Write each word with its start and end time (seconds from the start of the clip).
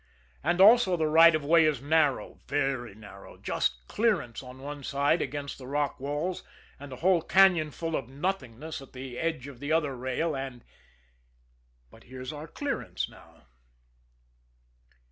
And 0.43 0.59
also 0.59 0.97
the 0.97 1.05
right 1.05 1.35
of 1.35 1.45
way 1.45 1.63
is 1.63 1.79
narrow, 1.79 2.39
very 2.47 2.95
narrow; 2.95 3.37
just 3.37 3.87
clearance 3.87 4.41
on 4.41 4.57
one 4.57 4.83
side 4.83 5.21
against 5.21 5.59
the 5.59 5.67
rock 5.67 5.99
walls, 5.99 6.41
and 6.79 6.91
a 6.91 6.95
whole 6.95 7.21
cañon 7.21 7.71
full 7.71 7.95
of 7.95 8.09
nothingness 8.09 8.81
at 8.81 8.93
the 8.93 9.19
edge 9.19 9.47
of 9.47 9.59
the 9.59 9.71
other 9.71 9.95
rail, 9.95 10.35
and 10.35 10.63
But 11.91 12.05
there's 12.09 12.33
our 12.33 12.47
"clearance" 12.47 13.09
now. 13.09 13.43